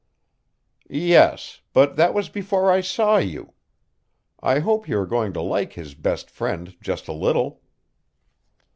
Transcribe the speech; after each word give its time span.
"Yes, 0.89 1.61
but 1.73 1.95
that 1.95 2.11
was 2.15 2.27
before 2.27 2.71
I 2.71 2.81
saw 2.81 3.17
you. 3.17 3.53
I 4.39 4.57
hope 4.57 4.89
you 4.89 4.97
are 4.97 5.05
going 5.05 5.31
to 5.33 5.43
like 5.43 5.73
his 5.73 5.93
best 5.93 6.27
friend 6.31 6.75
just 6.81 7.07
a 7.07 7.13
little." 7.13 7.61